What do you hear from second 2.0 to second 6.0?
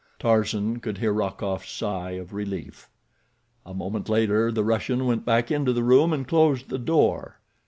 of relief. A moment later the Russian went back into the